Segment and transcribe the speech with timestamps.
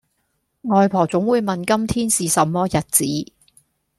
[0.63, 3.05] 外婆總會問今天是什麼日子？